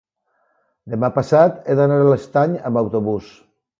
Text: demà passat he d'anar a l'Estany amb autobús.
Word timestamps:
demà 0.93 1.11
passat 1.17 1.59
he 1.65 1.75
d'anar 1.81 1.99
a 2.07 2.11
l'Estany 2.13 2.57
amb 2.71 2.83
autobús. 2.83 3.29